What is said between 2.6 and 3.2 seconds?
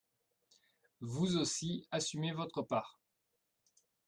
part